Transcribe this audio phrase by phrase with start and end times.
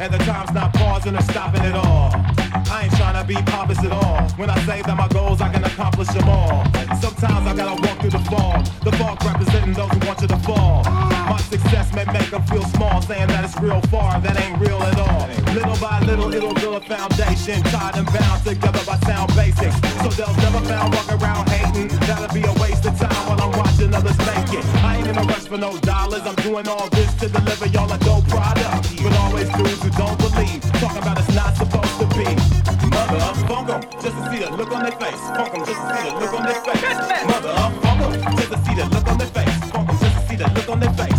[0.00, 2.12] And the time's not pausing or stopping at all.
[2.70, 4.28] I ain't trying to be pompous at all.
[4.36, 6.64] When I say that my goals, I can accomplish them all.
[7.00, 8.64] Sometimes I gotta walk through the fog.
[8.84, 11.17] The fog representing those who want you to fall.
[11.28, 14.80] My success may make them feel small, saying that it's real far, that ain't real
[14.82, 15.28] at all.
[15.52, 19.76] Little by little, it'll build a foundation, tied and bound together by sound basics.
[20.02, 21.88] So they'll never found walk around hating.
[22.08, 24.64] That'll be a waste of time while I'm watching others make it.
[24.80, 26.22] I ain't in a rush for no dollars.
[26.24, 28.88] I'm doing all this to deliver y'all a dope product.
[29.02, 32.28] But always dudes who don't believe, talk about it's not supposed to be.
[32.88, 33.68] Mother of funk
[34.00, 35.22] just to see the look on their face.
[35.36, 36.82] Funk just to see the look on their face.
[37.28, 38.00] Mother of funk
[38.40, 39.56] just to see the look on their face.
[39.70, 41.17] Funk just to see the look on their face.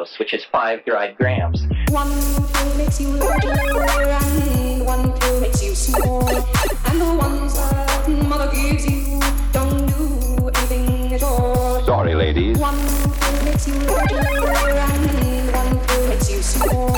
[0.00, 1.66] dose, which is five dried grams.
[1.90, 2.10] One
[2.52, 6.28] pill makes you larger and one pill makes you small.
[6.28, 9.20] And the ones that mother gives you
[9.52, 11.84] don't do anything at all.
[11.84, 12.58] Sorry, ladies.
[12.58, 12.78] One
[13.20, 16.89] pill makes you larger and one pill makes you small.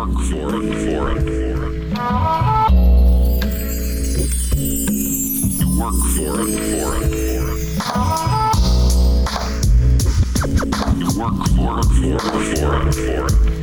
[0.00, 0.64] Work for it.
[0.80, 1.20] For it.
[5.58, 6.48] You work for it.
[6.70, 7.10] For it.
[10.96, 11.84] You work for it.
[11.84, 12.56] For it.
[12.56, 12.94] For it.
[12.94, 13.59] For it.